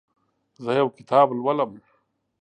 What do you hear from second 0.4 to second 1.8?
زه یو کتاب لولم.